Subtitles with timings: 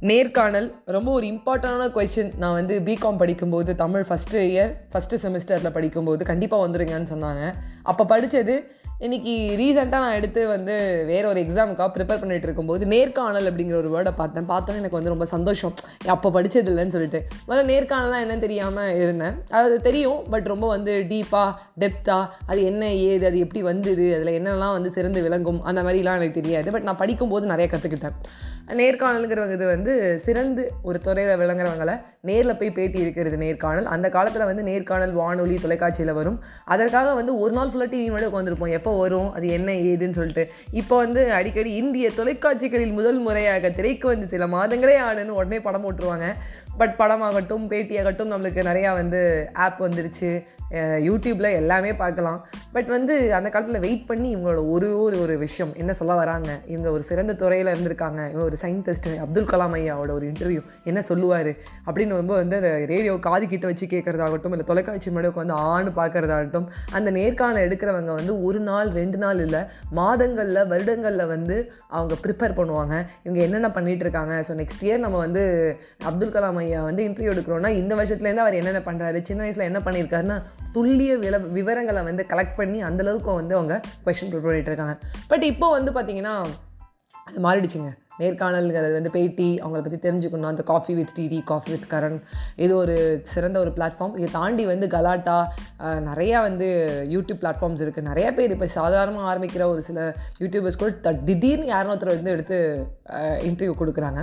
[0.00, 6.24] நேர்காணல் ரொம்ப ஒரு இம்பார்ட்டண்டான கொஷின் நான் வந்து பிகாம் படிக்கும்போது தமிழ் ஃபஸ்ட்டு இயர் ஃபஸ்ட்டு செமிஸ்டரில் படிக்கும்போது
[6.24, 7.54] கண்டிப்பாக வந்துடுங்கன்னு சொன்னாங்க.
[7.82, 8.70] அப்போ படித்தது
[9.06, 10.76] இன்னைக்கு ரீசெண்டாக நான் எடுத்து வந்து
[11.06, 14.48] வேற ஒரு எக்ஸாமுக்காக ப்ரிப்பேர் பண்ணிகிட்டு இருக்கும்போது நேர்காணல் அப்படிங்கிற ஒரு வேர்டை பார்த்தேன்.
[14.48, 15.74] பார்த்தோன்னே எனக்கு வந்து ரொம்ப சந்தோஷம்.
[16.14, 17.20] அப்போ படித்தது இல்லைன்னு சொல்லிட்டு.
[17.48, 19.36] முதல்ல நேர்காணல்லாம் என்னன்னு தெரியாமல் இருந்தேன்.
[19.60, 24.74] அது தெரியும் பட் ரொம்ப வந்து டீப்பாக டெப்த்தாக அது என்ன ஏது அது எப்படி வந்தது அதில் என்னெல்லாம்
[24.78, 26.68] வந்து சிறந்து விளங்கும் அந்த மாதிரிலாம் எனக்கு தெரியாது.
[26.76, 28.18] பட் நான் படிக்கும்போது நிறைய கற்றுக்கிட்டேன்
[28.80, 29.92] நேர்காணலுங்கிறது வந்து
[30.24, 31.94] சிறந்து ஒரு துறையில் விளங்குறவங்களை
[32.28, 33.86] நேரில் போய் பேட்டி இருக்கிறது நேர்காணல்.
[33.94, 36.38] அந்த காலத்தில் வந்து நேர்காணல் வானொலி தொலைக்காட்சியில் வரும்.
[36.74, 39.32] அதற்காக வந்து ஒரு நாள் ஃபுல்லாக டிவி மட்டும் உட்காந்துருப்போம் எப்போ வரும்?
[39.32, 40.50] அது என்ன ஏதுன்னு சொல்லிட்டு.
[40.72, 46.34] இப்போ வந்து அடிக்கடி இந்திய தொலைக்காட்சிகளில் முதல் முறையாக திரைக்கு வந்து சில மாதங்களே ஆனன்னு உடனே படம் போட்டுருவாங்க.
[46.78, 50.44] பட் படமாகட்டும் பேட்டியாகட்டும் நம்மளுக்கு நிறையா வந்து ஆப் வந்துருச்சு.
[51.08, 52.40] யூடியூப்பில் எல்லாமே பார்க்கலாம்.
[52.72, 56.50] பட் வந்து அந்த காலத்தில் வெயிட் பண்ணி இவங்களோட ஒரு ஒரு ஒரு விஷயம் என்ன சொல்ல வராங்க?
[56.66, 58.20] இவங்க ஒரு சிறந்த துறையில் இருந்திருக்காங்க.
[58.30, 61.52] இவங்க ஒரு சயின்டிஸ்ட் அப்துல் கலாம் ஐயாவோட ஒரு இன்டர்வியூ என்ன சொல்லுவார்?
[61.86, 66.66] அப்படின்னு ரொம்ப வந்து அந்த ரேடியோ காது கிட்ட வச்சு கேட்குறதாகட்டும் இல்லை தொலைக்காட்சி மேடம் வந்து ஆண் பார்க்குறதாகட்டும்
[66.92, 72.94] அந்த நேர்காணல் எடுக்கிறவங்க வந்து ஒரு நாள் ரெண்டு நாள் இல்லை மாதங்களில் வருடங்களில் வந்து அவங்க ப்ரிப்பேர் பண்ணுவாங்க.
[73.24, 74.34] இவங்க என்னென்ன பண்ணிகிட்டு இருக்காங்க?
[74.48, 75.42] ஸோ நெக்ஸ்ட் இயர் நம்ம வந்து
[76.04, 80.38] அப்துல் கலாம் ஐயா வந்து இன்டர்வியூ எடுக்கிறோன்னா இந்த வருஷத்துலேருந்து அவர் என்னென்ன பண்ணுறாரு சின்ன வயசில் என்ன பண்ணியிருக்காருன்னா
[80.74, 83.74] துல்லிய வில விவரங்களை வந்து கலெக்ட் பண்ணி அந்தளவுக்கு வந்து அவங்க
[84.06, 84.96] கொஷின் ப்ரிப்பேர் பண்ணிட்டு இருக்காங்க.
[85.32, 86.34] பட் இப்போ வந்து பார்த்தீங்கன்னா
[87.28, 87.90] அது மாறிடுச்சுங்க.
[88.20, 90.48] நேர்காணல்ங்கிறது வந்து பேட்டி அவங்கள பற்றி தெரிஞ்சுக்கணும்.
[90.52, 92.16] அந்த coffee with D D coffee with Karan
[92.64, 92.94] இது ஒரு
[93.32, 95.36] சிறந்த ஒரு பிளாட்ஃபார்ம் இதை தாண்டி வந்து கலாட்டா
[96.08, 96.68] நிறையா வந்து
[97.14, 100.08] யூடியூப் பிளாட்ஃபார்ம்ஸ் இருக்குது நிறைய பேர் இப்போ சாதாரணமாக ஆரம்பிக்கிற ஒரு சில
[100.42, 102.58] யூடியூபர்ஸ் கூட திடீர்னு யாரும் ஒருத்தர் வந்து எடுத்து
[103.50, 104.22] இன்டர்வியூ கொடுக்குறாங்க.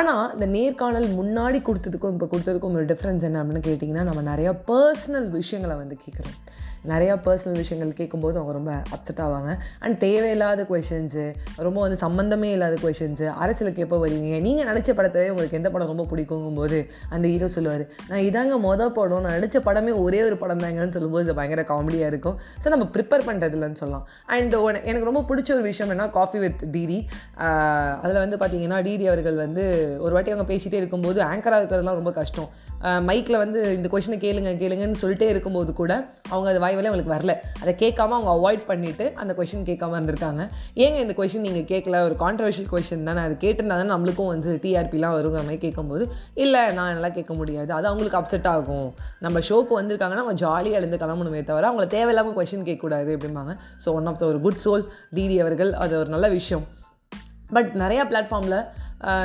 [0.00, 5.28] ஆனால் இந்த நேர்காணல் முன்னாடி கொடுத்ததுக்கும் இப்போ கொடுத்ததுக்கும் ஒரு டிஃப்ரென்ஸ் என்ன அப்படின்னு கேட்டிங்கன்னா நம்ம நிறையா பர்சனல்
[5.38, 6.38] விஷயங்களை வந்து கேட்குறோம்.
[6.90, 9.50] நிறையா பர்சனல் விஷயங்கள் கேட்கும்போது அவங்க ரொம்ப அப்செட் ஆவாங்க.
[9.84, 11.24] அண்ட் தேவையில்லாத கொஷின்ஸு
[11.66, 14.38] ரொம்ப வந்து சம்மந்தமே இல்லாத கொஷின்ஸு அரசியலுக்கு எப்போ வருவீங்க?
[14.46, 16.78] நீங்கள் நடித்த படத்தை உங்களுக்கு எந்த படம் ரொம்ப பிடிக்குங்கும் போது
[17.14, 21.26] அந்த ஹீரோ சொல்லுவார் நான் இதாங்க மொதல் படம் நான் நடித்த படமே ஒரே ஒரு படம் தாங்கன்னு சொல்லும்போது
[21.26, 22.38] இது பயங்கர காமெடியாக இருக்கும்.
[22.62, 24.06] ஸோ நம்ம ப்ரிப்பேர் பண்ணுறதுலன்னு சொல்லலாம்.
[24.36, 24.56] அண்ட்
[24.90, 26.98] எனக்கு ரொம்ப பிடிச்ச ஒரு விஷயம் என்ன காஃபி வித் டிடி
[28.04, 29.59] அதில் வந்து பார்த்தீங்கன்னா டிடி அவர்கள் வந்து
[30.04, 32.48] ஒரு வாட்டி அவங்க பேசிகிட்டே இருக்கும்போது ஆங்கராக இருக்கிறதுலாம் ரொம்ப கஷ்டம்.
[33.08, 35.92] மைக்கில் வந்து இந்த கொஷினை கேளுங்க கேளுங்கன்னு சொல்லிட்டே இருக்கும்போது கூட
[36.32, 37.32] அவங்க அது வாய் அவங்களுக்கு வரல.
[37.62, 40.42] அதை கேட்காம அவங்க அவாய்ட் பண்ணிவிட்டு அந்த கொஷின் கேட்காம இருந்திருக்காங்க.
[40.84, 42.00] ஏங்க இந்த கொஷின் நீங்கள் கேட்கல?
[42.08, 43.22] ஒரு கான்ட்ரவர்ஷியல் கொஷின் தானே.
[43.28, 46.06] அது கேட்டிருந்தா தானே நம்மளுக்கும் வந்து டிஆர்பிலாம் வருங்கிற மாதிரி கேட்கும்போது
[46.44, 47.70] இல்லை நான் நல்லா கேட்க முடியாது.
[47.78, 48.88] அது அவங்களுக்கு அப்செட் ஆகும்.
[49.26, 53.54] நம்ம ஷோக்கு வந்திருக்காங்கன்னா அவங்க ஜாலியாக எழுந்து கிளம்பணுமே தவிர அவங்கள தேவையில்லாமல் கொஷின் கேட்கக்கூடாது அப்படிம்பாங்க.
[53.84, 54.84] ஸோ ஒன் ஆஃப் த ஒரு குட் சோல்
[55.16, 56.66] டிடி அவர்கள் அது ஒரு நல்ல விஷயம்.
[57.56, 58.58] பட் நிறையா பிளாட்ஃபார்மில்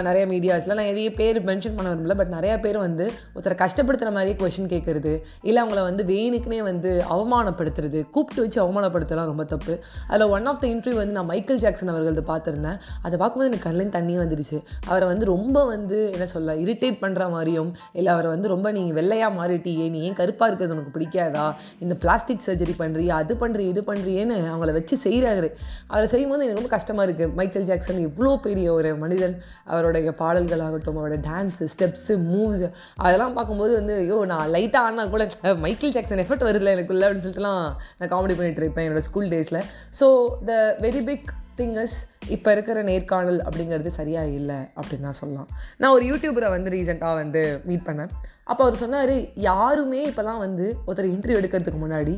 [0.08, 0.75] நிறைய மீடியாஸில்.
[0.80, 3.06] நான் எதையும் பேர் மென்ஷன் பண்ண விரும்பல பட் நிறையா பேர் வந்து
[3.36, 5.13] ஒருத்தரை கஷ்டப்படுத்துகிற மாதிரியே கொஷின் கேட்குறது
[5.47, 9.74] இல்லை அவங்கள வந்து வேணுக்குனே வந்து அவமானப்படுத்துறது கூப்பிட்டு வச்சு அவமானப்படுத்தலாம் ரொம்ப தப்பு.
[10.09, 12.78] அதில் ஒன் ஆஃப் த இன்டர்வியூ வந்து நான் மைக்கேல் ஜாக்சன் அவர்களது பார்த்துருந்தேன்.
[13.06, 14.59] அதை பார்க்கும்போது எனக்கு கண்ணில் தண்ணி வந்துடுச்சு.
[14.90, 19.31] அவரை வந்து ரொம்ப வந்து என்ன சொல்ல இரிட்டேட் பண்ணுற மாதிரியும் இல்லை அவரை வந்து ரொம்ப நீங்கள் வெள்ளையாக
[19.40, 21.46] மாறிட்டியே நீ ஏன் கருப்பாக இருக்கிறது உனக்கு பிடிக்காதா?
[21.84, 25.52] இந்த பிளாஸ்டிக் சர்ஜரி பண்ணுறியா அது பண்ணுறிய இது பண்ணுறியேன்னு அவங்கள வச்சு செய்கிறாரு
[25.92, 29.38] அவரை செய்யும்போது எனக்கு ரொம்ப கஷ்டமாக இருக்குது மைக்கேல் ஜாக்சன் இவ்வளோ பெரிய ஒரு மனிதன்.
[29.67, 32.65] அவருடைய பாடல்கள் ஆகட்டும் அவரோட டான்ஸு ஸ்டெப்ஸு மூவ்ஸ்
[33.05, 35.25] அதெல்லாம் பார்க்கும்போது வந்து ஐயோ நான் லைட்டாக ஆனா கூட
[35.65, 37.63] மைக்கேல் ஜாக்சன் எஃபர்ட் வருதுல எனக்குள்ள அப்படின்னு சொல்லிட்டுலாம்
[37.97, 39.61] நான் காமெடி பண்ணிகிட்டு இருப்பேன் என்னோடய ஸ்கூல் டேஸில்
[39.99, 40.07] so
[40.49, 40.53] the
[40.85, 41.27] very big
[41.59, 45.49] things இப்போ இருக்கிற நேர்காணல் அப்படிங்கிறது சரியாக இல்லை அப்படின்னு தான் சொல்லலாம்.
[45.77, 48.11] நான் ஒரு யூடியூபரை வந்து ரீசெண்டாக வந்து மீட் பண்ணேன்.
[48.43, 52.15] அப்போ அவர் சொன்னார் யாருமே இப்போலாம் வந்து ஒருத்தர் இன்டர்வியூ எடுக்கிறதுக்கு முன்னாடி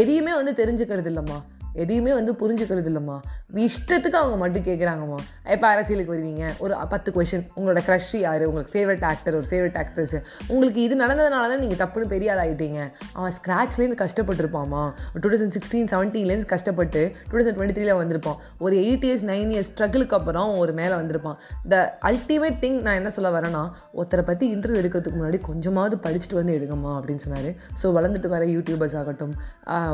[0.00, 1.38] எதையுமே வந்து தெரிஞ்சுக்கிறது இல்லைம்மா
[1.82, 3.16] எதையுமே வந்து புரிஞ்சுக்கிறது இல்லைம்மா.
[3.68, 5.18] இஷ்டத்துக்கு அவங்க மட்டும் கேட்குறாங்கம்மா.
[5.54, 8.44] இப்போ அரசியலுக்கு வருவீங்க ஒரு பத்து கொஷின் உங்களோட க்ரஷ் யார்?
[8.50, 10.14] உங்களுக்கு ஃபேவரட் ஆக்டர் ஒரு ஃபேவரட் ஆக்ட்ரஸ்
[10.52, 12.80] உங்களுக்கு இது நடந்ததுனால தான் நீங்கள் தப்புன்னு பெரிய ஆள் ஆகிட்டீங்க
[13.18, 14.82] அவன் ஸ்க்ராட்ச்லேருந்து கஷ்டப்பட்டுருப்பாம்மா.
[15.22, 18.38] டூ தௌசண்ட் சிக்ஸ்டீன் செவன்டீன்லேருந்து கஷ்டப்பட்டு டூ தௌசண்ட் டுவெண்ட்டி த்ரீல வந்திருப்பான்.
[18.66, 21.38] ஒரு எயிட் இயர்ஸ் நைன் இயர்ஸ் ஸ்ட்ரகிளுக்கு அப்புறம் ஒரு மேலே வந்திருப்பான்.
[21.74, 23.62] த அல்டிமேட் திங் நான் என்ன சொல்ல வரேன்னா
[23.98, 27.50] ஒருத்தரை பற்றி இன்டர்வியூ எடுக்கிறதுக்கு முன்னாடி கொஞ்சமாவது படிச்சுட்டு வந்து எடுங்கம்மா அப்படின்னு சொன்னார்.
[27.82, 29.34] ஸோ வளர்ந்துட்டு வர யூடியூபர்ஸ் ஆகட்டும்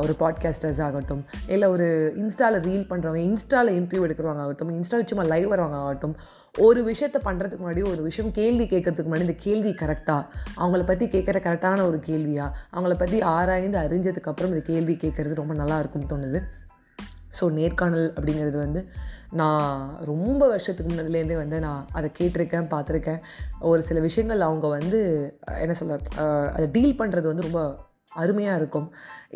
[0.04, 1.22] ஒரு பாட்காஸ்டர்ஸ் ஆகட்டும்
[1.54, 1.86] இல்லை ஒரு
[2.22, 6.14] இன்ஸ்டாவில் ரீல் பண்ணுறவங்க இன்ஸ்டாவில் இன்டர்வியூ எடுக்கிறவங்க ஆகட்டும் இன்ஸ்டாவில் சும்மா லைவ் வரவங்க ஆகட்டும்
[6.58, 10.22] ஒரு விஷயத்தை பண்ணுறதுக்கு முன்னாடி ஒரு விஷயம் கேள்வி கேட்கறதுக்கு முன்னாடி இந்த கேள்வி கரெக்டாக
[10.62, 12.46] அவங்கள பற்றி கேட்குற கரெக்டான ஒரு கேள்வியா?
[12.74, 16.40] அவங்கள பற்றி ஆராய்ந்து அறிஞ்சதுக்கப்புறம் இந்த கேள்வி கேட்குறது ரொம்ப நல்லா இருக்கும்னு தோணுது.
[17.38, 18.80] ஸோ நேர்காணல் அப்படிங்கிறது வந்து
[19.40, 19.70] நான்
[20.10, 23.20] ரொம்ப வருஷத்துக்கு முன்னாடிலேருந்தே வந்து நான் அதை கேட்டிருக்கேன் பார்த்துருக்கேன்.
[23.70, 25.00] ஒரு சில விஷயங்கள் அவங்க வந்து
[25.64, 25.98] என்ன சொல்ல
[26.56, 27.62] அதை டீல் பண்ணுறது வந்து ரொம்ப
[28.22, 28.86] அருமையாக இருக்கும்.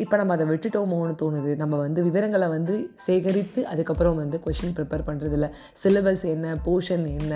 [0.03, 1.51] இப்போ நம்ம அதை விட்டுட்டோமோன்னு தோணுது.
[1.61, 2.73] நம்ம வந்து விவரங்களை வந்து
[3.05, 5.47] சேகரித்து அதுக்கப்புறம் வந்து கொஷின் ப்ரிப்பேர் பண்ணுறதில்ல
[5.81, 7.33] சிலபஸ் என்ன போர்ஷன் என்ன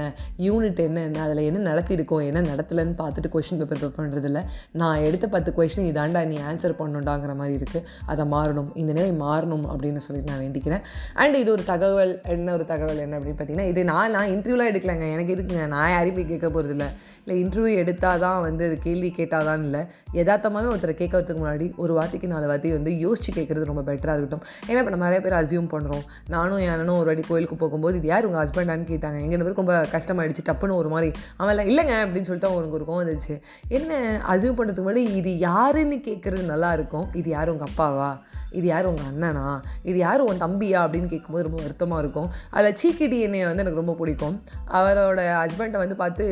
[0.48, 4.42] யூனிட் என்ன என்ன அதில் என்ன நடத்தியிருக்கோம் என்ன நடத்தலைன்னு பார்த்துட்டு கொஷின் பேப்பர் ப்ரிப்பேர் பண்ணுறதில்ல
[4.82, 8.70] நான் எடுத்த பத்து கொஷின் இதாண்டா நீ ஆன்சர் பண்ணணுண்டாங்கிற மாதிரி இருக்குது அதை மாறணும்.
[8.82, 10.84] இந்த நிலை மாறணும் அப்படின்னு சொல்லி நான் வேண்டிக்கிறேன்.
[11.24, 15.08] அண்ட் இது ஒரு தகவல் என்ன ஒரு தகவல் என்ன அப்படின்னு பார்த்தீங்கன்னா இது நான் நான் இன்டர்வியூலாம் எடுக்கலைங்க.
[15.16, 16.88] எனக்கு இருக்குங்க நான் யாரையும் போய் கேட்க போகிறதில்ல
[17.24, 19.82] இல்லை இன்டர்வியூ எடுத்தால் தான் வந்து அது கேள்வி கேட்டால் தான் இல்லை.
[20.20, 20.96] யதார்த்தமாகவே ஒருத்தரை
[21.31, 24.44] கேட்கறதுக்கு முன்னாடி ஒரு வார்த்தைக்கு நாலு வாட்டி வந்து யோசிச்சு கேட்குறது ரொம்ப பெட்டராக இருக்கட்டும்.
[24.69, 28.07] ஏன்னா இப்போ நம்ம நிறைய பேர் அசியூம் பண்ணுறோம் நானும் என் அண்ணனும் ஒரு வாட்டி கோயிலுக்கு போகும்போது இது
[28.07, 29.19] யார் உங்கள் ஹஸ்பண்டான்னு கேட்டாங்க.
[29.25, 30.45] எங்கள் பேருக்கு ரொம்ப கஷ்டமாயிடுச்சு.
[30.50, 33.36] டப்புன்னு ஒரு மாதிரி அவன் இல்லைங்க அப்படின்னு சொல்லிட்டு அவனுக்கு ஒரு கோவம் வந்துச்சு.
[33.68, 37.07] என்ன அசியூம் பண்ணுறதுக்கு முன்னாடி இது யாருன்னு கேட்குறது நல்லா இருக்கும்.
[37.13, 38.12] இது யார் உங்கள் அப்பாவா?
[38.51, 39.60] இது யார் உங்கள் அண்ணனா?
[39.84, 40.80] இது யார் உன் தம்பியா?
[40.86, 42.30] அப்படின்னு கேட்கும்போது ரொம்ப வருத்தமாக இருக்கும்.
[42.50, 44.36] அதில் சீக்கிடி என்னையை வந்து எனக்கு ரொம்ப பிடிக்கும்.
[44.80, 46.25] அவரோட ஹஸ்பண்டை வந்து பார்த்து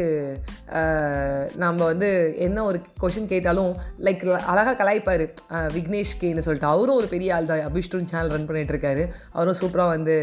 [1.63, 2.09] நம்ம வந்து
[2.45, 3.71] என்ன ஒரு கொஷின் கேட்டாலும்
[4.05, 5.23] லைக் அழகாக கலாய்ப்பார்.
[5.75, 6.67] விக்னேஷ் கேன்னு சொல்லிட்டு.
[6.73, 7.61] அவரும் ஒரு பெரிய ஆள் தான்.
[7.69, 9.03] அபிஷ்டுன் சேனல் ரன் பண்ணிகிட்ருக்காரு
[9.35, 10.15] அவரும் சூப்பராக வந்து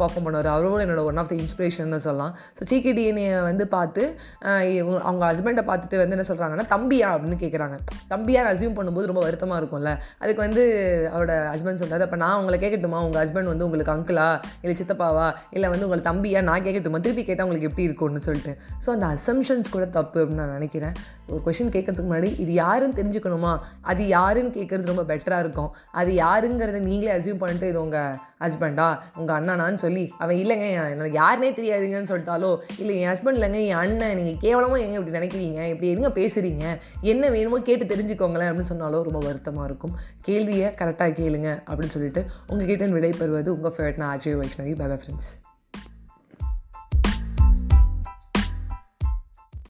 [0.00, 0.50] பர்ஃபார்ம் பண்ணுவார்.
[0.54, 2.32] அவரும் என்னோட ஒன் ஆஃப் த இன்ஸ்பிரேஷன் சொல்லலாம்.
[2.58, 4.02] ஸோ சீக்கி டிஎன்ஏ வந்து பார்த்து
[5.08, 7.78] அவங்க ஹஸ்பண்டை பார்த்துட்டு வந்து என்ன சொல்கிறாங்கன்னா தம்பியா அப்படின்னு கேட்குறாங்க
[8.14, 9.92] தம்பியா அசியூம் பண்ணும்போது ரொம்ப வருத்தமாக இருக்கும்ல.
[10.22, 10.64] அதுக்கு வந்து
[11.12, 12.04] அவரோட ஹஸ்பண்ட் சொல்றாரு.
[12.08, 14.28] அப்போ நான் உங்களை கேட்கட்டுமா உங்கள் ஹஸ்பண்ட் வந்து உங்களுக்கு அங்கிளா
[14.62, 15.28] இல்லை சித்தப்பாவா?
[15.56, 16.42] இல்லை வந்து உங்களை தம்பியா?
[16.50, 18.54] நான் கேட்கட்டுமா திருப்பி கேட்டால் உங்களுக்கு எப்படி இருக்கும்னு சொல்லிட்டு.
[18.84, 20.94] ஸோ அந்த அசம்ஷன்ஸ் கூட தப்பு அப்படின்னு நான் நினைக்கிறேன்.
[21.32, 23.52] ஒரு கொஷின் கேட்கறதுக்கு முன்னாடி இது யாருன்னு தெரிஞ்சுக்கணுமா?
[23.90, 25.70] அது யாருன்னு கேட்குறது ரொம்ப பெட்டராக இருக்கும்.
[26.00, 28.86] அது யாருங்கிறத நீங்களே அசியூம் பண்ணிட்டு இது உங்கள் ஹஸ்பண்டா
[29.18, 32.50] உங்கள் அண்ணனான்னு சொல்லி அவன் இல்லைங்க என்னோட எனக்கு யாருனே தெரியாதுங்கன்னு சொல்லிட்டாலோ
[32.80, 35.60] இல்லை என் ஹஸ்பண்ட் இல்லைங்க என் அண்ணன் நீங்கள் கேவலமாக எங்கே இப்படி நினைக்கிறீங்க?
[35.72, 36.66] இப்படி எதுங்க பேசுகிறீங்க
[37.12, 39.96] என்ன வேணுமோ கேட்டு தெரிஞ்சுக்கோங்களேன் அப்படின்னு சொன்னாலோ ரொம்ப வருத்தமாக இருக்கும்.
[40.28, 45.32] கேள்வியை கரெக்டாக கேளுங்க அப்படின்னு சொல்லிட்டு உங்ககிட்ட விடை பெறுவது உங்கள் ஃபேவரட்னா அஜய் வைஷ்ணவி பை ஃப்ரெண்ட்ஸ்